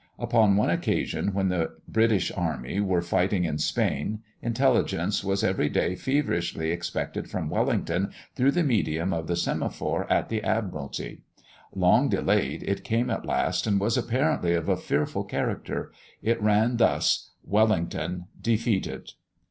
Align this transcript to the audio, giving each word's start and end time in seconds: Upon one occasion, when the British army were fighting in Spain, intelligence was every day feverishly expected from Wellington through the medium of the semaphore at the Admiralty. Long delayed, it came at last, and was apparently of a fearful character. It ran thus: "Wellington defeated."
Upon 0.17 0.57
one 0.57 0.71
occasion, 0.71 1.31
when 1.31 1.49
the 1.49 1.75
British 1.87 2.31
army 2.35 2.79
were 2.79 3.03
fighting 3.03 3.43
in 3.43 3.59
Spain, 3.59 4.23
intelligence 4.41 5.23
was 5.23 5.43
every 5.43 5.69
day 5.69 5.93
feverishly 5.95 6.71
expected 6.71 7.29
from 7.29 7.51
Wellington 7.51 8.11
through 8.33 8.49
the 8.53 8.63
medium 8.63 9.13
of 9.13 9.27
the 9.27 9.35
semaphore 9.35 10.11
at 10.11 10.29
the 10.29 10.41
Admiralty. 10.41 11.21
Long 11.75 12.09
delayed, 12.09 12.63
it 12.63 12.83
came 12.83 13.11
at 13.11 13.27
last, 13.27 13.67
and 13.67 13.79
was 13.79 13.95
apparently 13.95 14.55
of 14.55 14.67
a 14.69 14.75
fearful 14.75 15.23
character. 15.23 15.91
It 16.23 16.41
ran 16.41 16.77
thus: 16.77 17.29
"Wellington 17.45 18.25
defeated." 18.41 19.11